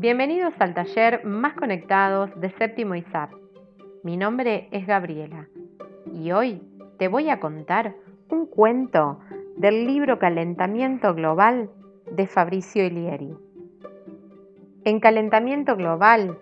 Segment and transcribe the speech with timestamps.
[0.00, 3.32] Bienvenidos al taller Más Conectados de Séptimo ISAP.
[4.04, 5.48] Mi nombre es Gabriela
[6.14, 6.62] y hoy
[6.98, 7.96] te voy a contar
[8.30, 9.18] un cuento
[9.56, 11.68] del libro Calentamiento Global
[12.12, 13.34] de Fabricio Ilieri.
[14.84, 16.38] En Calentamiento Global,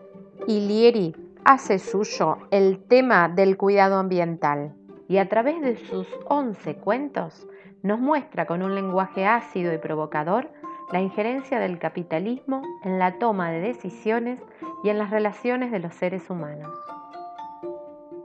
[0.46, 1.16] Ilieri
[1.46, 4.74] hace suyo el tema del cuidado ambiental
[5.08, 7.48] y a través de sus 11 cuentos
[7.82, 10.50] nos muestra con un lenguaje ácido y provocador
[10.92, 14.40] la injerencia del capitalismo en la toma de decisiones
[14.84, 16.70] y en las relaciones de los seres humanos.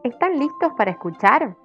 [0.03, 1.55] ¿Están listos para escuchar?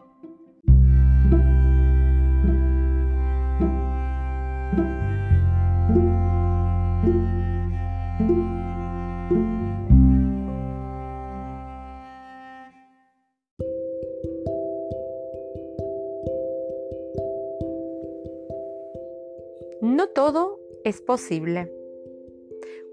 [19.82, 21.68] No todo es posible.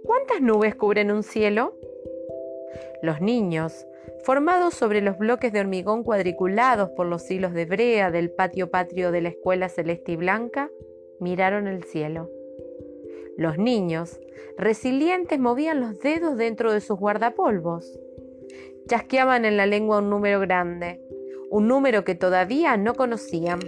[0.04, 1.78] ¿Cuántas nubes cubren un cielo?
[3.04, 3.86] Los niños,
[4.24, 9.12] formados sobre los bloques de hormigón cuadriculados por los hilos de brea del patio patrio
[9.12, 10.72] de la escuela celeste y blanca,
[11.20, 12.32] miraron el cielo.
[13.38, 14.20] Los niños,
[14.58, 18.00] resilientes, movían los dedos dentro de sus guardapolvos.
[18.88, 21.00] Chasqueaban en la lengua un número grande,
[21.52, 23.60] un número que todavía no conocían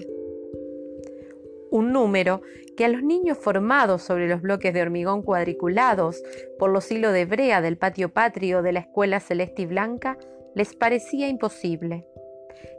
[1.76, 2.42] un número
[2.78, 6.24] que a los niños formados sobre los bloques de hormigón cuadriculados
[6.58, 10.18] por los hilos de brea del patio patrio de la escuela celeste y blanca
[10.56, 12.08] les parecía imposible.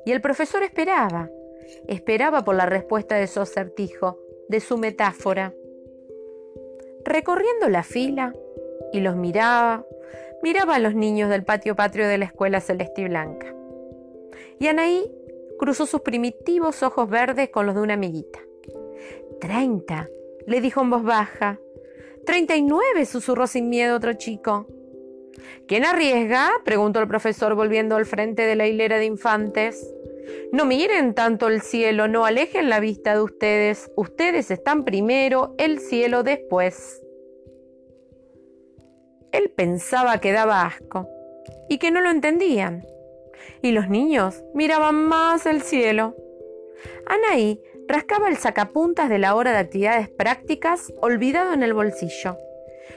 [0.07, 1.31] Y el profesor esperaba,
[1.89, 5.53] esperaba por la respuesta de su acertijo, de su metáfora.
[7.05, 8.33] Recorriendo la fila,
[8.93, 9.85] y los miraba,
[10.43, 13.55] miraba a los niños del patio patrio de la escuela celeste y blanca.
[14.59, 15.13] Y Anaí
[15.59, 18.46] cruzó sus primitivos ojos verdes con los de una amiguita.
[19.41, 20.09] Treinta,
[20.47, 21.59] le dijo en voz baja.
[22.25, 24.67] Treinta y nueve, susurró sin miedo otro chico.
[25.69, 26.51] ¿Quién arriesga?
[26.65, 29.93] preguntó el profesor volviendo al frente de la hilera de infantes.
[30.53, 33.91] No miren tanto el cielo, no alejen la vista de ustedes.
[33.97, 37.03] Ustedes están primero, el cielo después.
[39.33, 41.09] Él pensaba que daba asco
[41.69, 42.87] y que no lo entendían.
[43.63, 46.17] Y los niños miraban más el cielo.
[47.07, 52.37] Anaí Rascaba el sacapuntas de la hora de actividades prácticas olvidado en el bolsillo.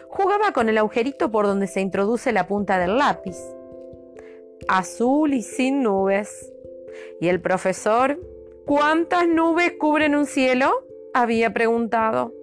[0.07, 3.37] Jugaba con el agujerito por donde se introduce la punta del lápiz.
[4.67, 6.51] Azul y sin nubes.
[7.21, 8.19] ¿Y el profesor?
[8.65, 10.85] ¿Cuántas nubes cubren un cielo?
[11.13, 12.33] había preguntado.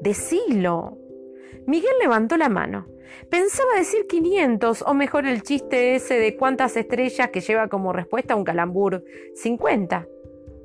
[0.00, 0.98] Decilo.
[1.66, 2.86] Miguel levantó la mano.
[3.30, 8.36] Pensaba decir 500 o mejor el chiste ese de cuántas estrellas que lleva como respuesta
[8.36, 9.04] un calambur.
[9.34, 10.08] 50.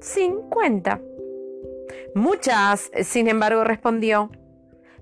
[0.01, 1.01] 50.
[2.15, 4.29] Muchas, sin embargo, respondió.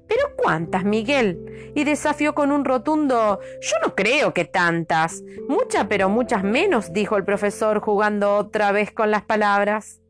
[0.07, 1.71] ¿Pero cuántas, Miguel?
[1.75, 5.21] Y desafió con un rotundo Yo no creo que tantas.
[5.47, 10.01] Muchas, pero muchas menos, dijo el profesor, jugando otra vez con las palabras.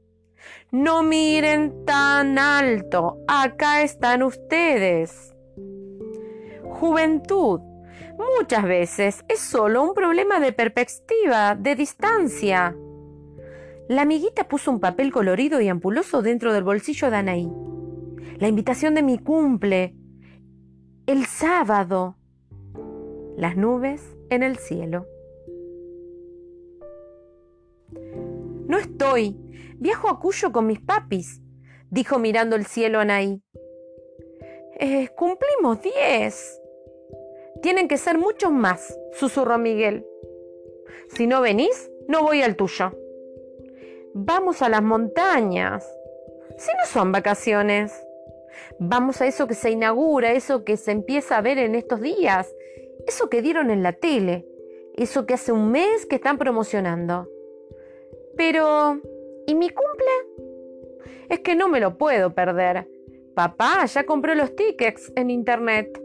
[0.71, 3.17] No miren tan alto.
[3.27, 5.33] Acá están ustedes.
[6.63, 7.61] Juventud.
[8.39, 12.75] Muchas veces es solo un problema de perspectiva, de distancia.
[13.89, 17.49] La amiguita puso un papel colorido y ampuloso dentro del bolsillo de Anaí.
[18.37, 19.95] La invitación de mi cumple.
[21.05, 22.17] El sábado.
[23.37, 25.05] Las nubes en el cielo.
[28.67, 29.37] No estoy.
[29.79, 31.39] Viajo a Cuyo con mis papis,
[31.89, 33.41] dijo mirando el cielo Anaí.
[34.79, 36.59] Eh, cumplimos diez.
[37.61, 40.05] Tienen que ser muchos más, susurró Miguel.
[41.09, 42.91] Si no venís, no voy al tuyo.
[44.19, 45.87] Vamos a las montañas.
[46.57, 47.93] Si no son vacaciones.
[48.79, 52.51] Vamos a eso que se inaugura, eso que se empieza a ver en estos días,
[53.05, 54.47] eso que dieron en la tele,
[54.95, 57.29] eso que hace un mes que están promocionando.
[58.35, 58.99] Pero,
[59.45, 60.47] ¿y mi cumple?
[61.29, 62.89] Es que no me lo puedo perder.
[63.35, 66.01] Papá ya compró los tickets en internet.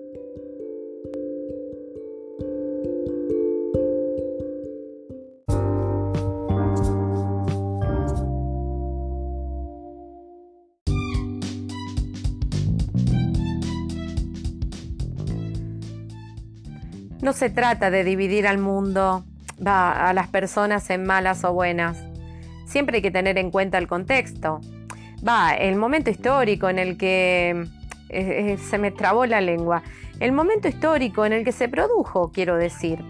[17.22, 19.24] No se trata de dividir al mundo,
[19.64, 21.96] a las personas en malas o buenas.
[22.66, 24.60] Siempre hay que tener en cuenta el contexto.
[25.26, 27.68] Va, el momento histórico en el que eh,
[28.08, 29.84] eh, se me trabó la lengua.
[30.18, 33.04] El momento histórico en el que se produjo, quiero decir.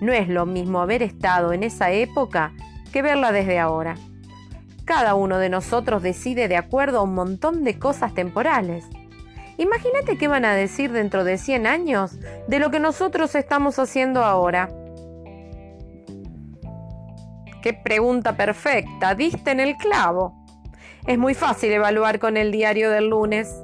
[0.00, 2.52] No es lo mismo haber estado en esa época
[2.92, 3.96] que verla desde ahora.
[4.84, 8.84] Cada uno de nosotros decide de acuerdo a un montón de cosas temporales.
[9.56, 12.18] Imagínate qué van a decir dentro de 100 años
[12.48, 14.68] de lo que nosotros estamos haciendo ahora.
[17.62, 20.34] Qué pregunta perfecta, diste en el clavo.
[21.06, 23.54] Es muy fácil evaluar con el diario del lunes.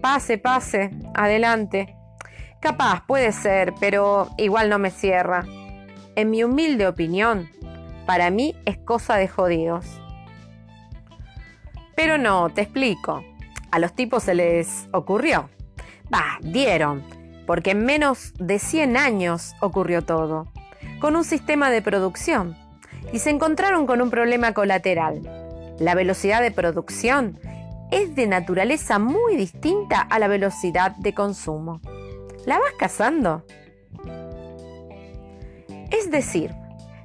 [0.00, 1.96] Pase, pase, adelante.
[2.60, 5.44] Capaz, puede ser, pero igual no me cierra.
[6.14, 7.48] En mi humilde opinión,
[8.06, 9.86] para mí es cosa de jodidos.
[11.94, 13.24] Pero no, te explico.
[13.72, 15.48] A los tipos se les ocurrió.
[16.10, 17.02] Bah, dieron,
[17.46, 20.46] porque en menos de 100 años ocurrió todo,
[21.00, 22.54] con un sistema de producción,
[23.14, 25.22] y se encontraron con un problema colateral.
[25.78, 27.40] La velocidad de producción
[27.90, 31.80] es de naturaleza muy distinta a la velocidad de consumo.
[32.44, 33.42] ¿La vas cazando?
[35.90, 36.54] Es decir,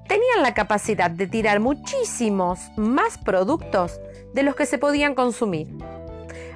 [0.10, 4.02] tenían la capacidad de tirar muchísimos más productos
[4.34, 5.70] de los que se podían consumir.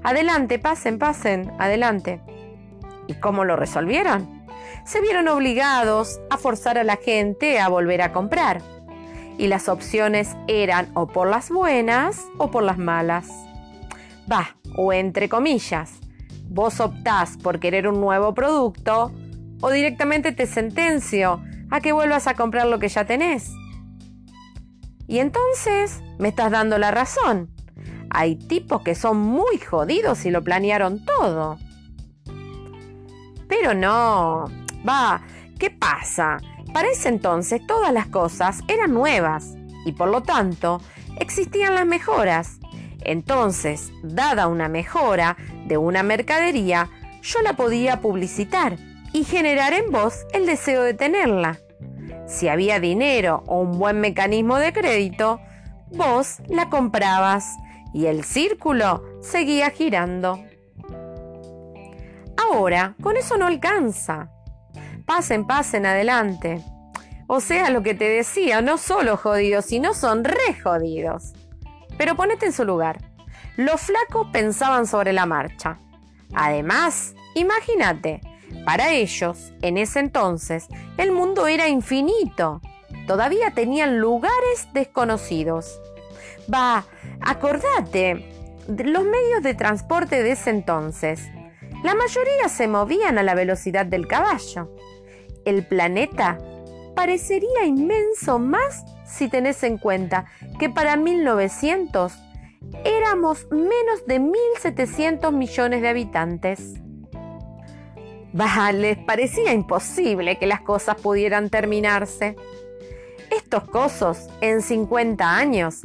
[0.04, 2.22] Adelante, pasen, pasen, adelante.
[3.08, 4.46] ¿Y cómo lo resolvieron?
[4.86, 8.62] Se vieron obligados a forzar a la gente a volver a comprar.
[9.38, 13.28] Y las opciones eran o por las buenas o por las malas.
[14.32, 16.00] Va, o entre comillas,
[16.50, 19.12] vos optás por querer un nuevo producto
[19.62, 23.52] o directamente te sentencio a que vuelvas a comprar lo que ya tenés.
[25.08, 27.50] Y entonces me estás dando la razón.
[28.14, 31.58] Hay tipos que son muy jodidos y lo planearon todo.
[33.48, 34.46] Pero no,
[34.88, 35.22] va,
[35.58, 36.38] ¿qué pasa?
[36.74, 39.56] Para ese entonces todas las cosas eran nuevas
[39.86, 40.82] y por lo tanto
[41.20, 42.60] existían las mejoras.
[43.04, 46.90] Entonces, dada una mejora de una mercadería,
[47.22, 48.78] yo la podía publicitar
[49.14, 51.60] y generar en vos el deseo de tenerla.
[52.28, 55.40] Si había dinero o un buen mecanismo de crédito,
[55.92, 57.58] vos la comprabas
[57.94, 60.44] y el círculo seguía girando.
[62.38, 64.32] Ahora, con eso no alcanza.
[65.06, 66.64] Pasen, pasen adelante.
[67.28, 71.34] O sea, lo que te decía, no solo jodidos, sino son re jodidos.
[71.98, 73.00] Pero ponete en su lugar.
[73.58, 75.80] Los flacos pensaban sobre la marcha.
[76.34, 78.22] Además, imagínate,
[78.66, 80.68] para ellos, en ese entonces,
[80.98, 82.62] el mundo era infinito.
[83.08, 85.80] Todavía tenían lugares desconocidos.
[86.52, 86.86] Va,
[87.22, 88.30] acordate,
[88.68, 91.28] los medios de transporte de ese entonces.
[91.84, 94.76] La mayoría se movían a la velocidad del caballo.
[95.46, 96.38] El planeta
[96.96, 100.26] parecería inmenso más si tenés en cuenta
[100.60, 102.14] que para 1900
[102.86, 106.76] éramos menos de 1.700 millones de habitantes.
[108.34, 112.36] Bah, les parecía imposible que las cosas pudieran terminarse.
[113.30, 115.82] Estos cosos, en 50 años,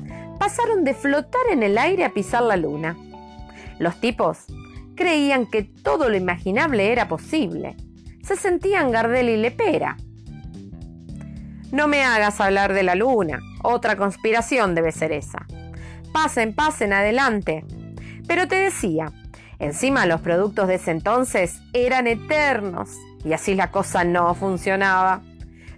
[0.47, 2.97] pasaron de flotar en el aire a pisar la luna.
[3.81, 4.45] Los tipos
[4.95, 7.75] creían que todo lo imaginable era posible.
[8.23, 9.97] Se sentían Gardel y Lepera.
[11.73, 13.41] No me hagas hablar de la luna.
[13.65, 15.47] Otra conspiración debe ser esa.
[16.13, 17.65] Pasen, pasen, adelante.
[18.29, 19.13] Pero te decía,
[19.59, 22.91] Encima los productos de ese entonces eran eternos
[23.25, 25.23] y así la cosa no funcionaba.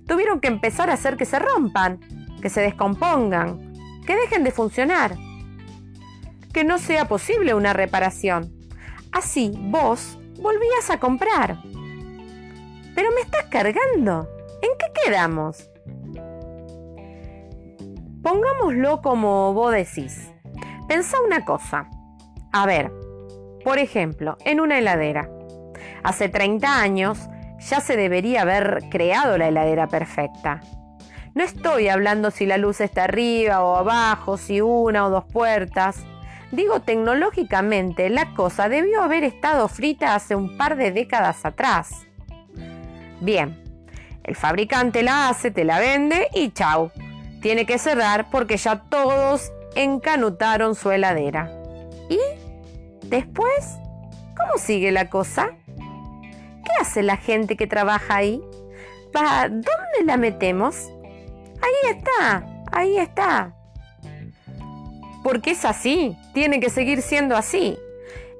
[0.06, 2.00] Tuvieron que empezar a hacer que se rompan,
[2.42, 3.67] que se descompongan,
[4.08, 5.16] que dejen de funcionar,
[6.54, 8.50] que no sea posible una reparación.
[9.12, 11.58] Así vos volvías a comprar.
[12.94, 14.26] Pero me estás cargando.
[14.62, 15.70] ¿En qué quedamos?
[18.22, 20.32] Pongámoslo como vos decís.
[20.88, 21.90] Pensá una cosa.
[22.50, 22.90] A ver,
[23.62, 25.28] por ejemplo, en una heladera.
[26.02, 30.62] Hace 30 años ya se debería haber creado la heladera perfecta.
[31.34, 36.04] No estoy hablando si la luz está arriba o abajo, si una o dos puertas.
[36.50, 42.06] Digo, tecnológicamente la cosa debió haber estado frita hace un par de décadas atrás.
[43.20, 43.62] Bien,
[44.24, 46.90] el fabricante la hace, te la vende y chau.
[47.42, 51.50] Tiene que cerrar porque ya todos encanutaron su heladera.
[52.08, 52.18] ¿Y
[53.08, 53.78] Después,
[54.36, 55.56] ¿cómo sigue la cosa?
[55.76, 58.42] ¿Qué hace la gente que trabaja ahí?
[59.14, 60.90] ¿Para dónde la metemos?
[61.60, 63.54] Ahí está, ahí está.
[65.22, 67.78] Porque es así, tiene que seguir siendo así.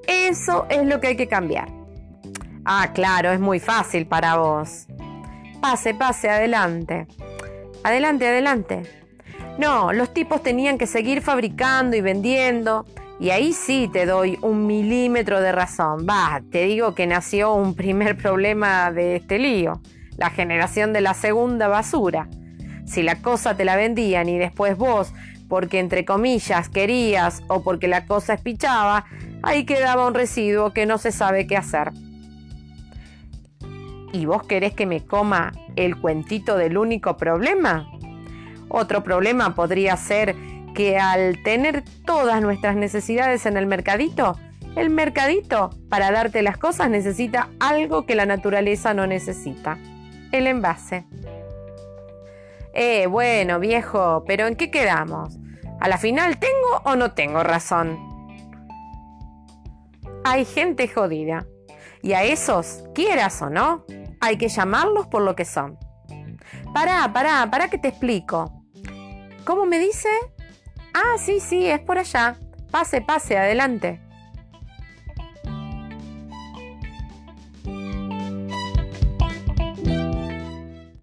[0.06, 1.68] Eso es lo que hay que cambiar.
[2.64, 4.87] Ah, claro, es muy fácil para vos.
[5.60, 7.06] Pase, pase, adelante.
[7.82, 8.82] Adelante, adelante.
[9.58, 12.84] No, los tipos tenían que seguir fabricando y vendiendo
[13.20, 16.06] y ahí sí te doy un milímetro de razón.
[16.08, 19.80] Va, te digo que nació un primer problema de este lío,
[20.16, 22.28] la generación de la segunda basura.
[22.88, 25.12] Si la cosa te la vendían y después vos,
[25.49, 29.04] porque entre comillas querías o porque la cosa espichaba,
[29.42, 31.92] ahí quedaba un residuo que no se sabe qué hacer.
[34.12, 37.87] ¿Y vos querés que me coma el cuentito del único problema?
[38.71, 40.35] Otro problema podría ser
[40.75, 44.38] que al tener todas nuestras necesidades en el mercadito,
[44.76, 49.76] el mercadito para darte las cosas necesita algo que la naturaleza no necesita,
[50.33, 51.04] el envase.
[52.80, 55.37] Eh, bueno, viejo, pero ¿en qué quedamos?
[55.80, 57.99] ¿A la final tengo o no tengo razón?
[60.23, 61.44] Hay gente jodida.
[62.02, 63.85] Y a esos, quieras o no,
[64.20, 65.76] hay que llamarlos por lo que son.
[66.73, 68.62] Pará, pará, pará que te explico.
[69.44, 70.11] ¿Cómo me dice?
[70.94, 72.37] Ah, sí, sí, es por allá.
[72.70, 74.00] Pase, pase, adelante.